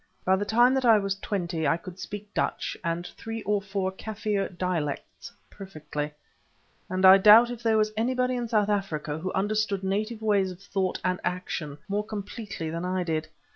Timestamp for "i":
0.83-0.97, 1.67-1.77, 7.05-7.19, 12.83-13.03